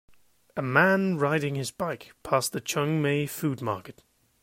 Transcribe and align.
A 0.57 0.63
man 0.63 1.17
rides 1.19 1.43
his 1.43 1.69
bike 1.69 2.15
past 2.23 2.53
the 2.53 2.59
Chung 2.59 3.03
May 3.03 3.27
Food 3.27 3.61
Market 3.61 4.03